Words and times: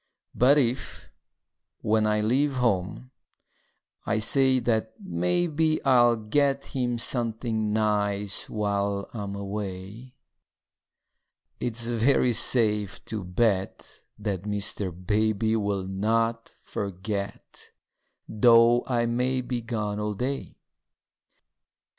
But 0.33 0.57
if, 0.57 1.11
when 1.81 2.07
I 2.07 2.21
leave 2.21 2.53
home, 2.53 3.11
I 4.03 4.17
say 4.17 4.57
that 4.57 4.95
maybe 4.99 5.79
I'll 5.85 6.15
get 6.15 6.65
him 6.73 6.97
something 6.97 7.71
nice 7.71 8.49
while 8.49 9.07
I'm 9.13 9.35
away, 9.35 10.15
It's 11.59 11.85
very 11.85 12.33
safe 12.33 13.05
to 13.05 13.23
bet 13.23 14.01
that 14.17 14.41
Mr. 14.41 14.89
Baby 14.91 15.55
Will 15.55 15.85
not 15.85 16.51
forget, 16.63 17.69
though 18.27 18.83
I 18.87 19.05
be 19.05 19.61
gone 19.61 19.99
all 19.99 20.15
day. 20.15 20.57